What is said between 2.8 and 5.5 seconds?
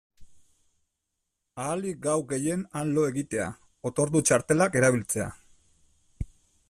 lo egitea, otordu-txartelak erabiltzea...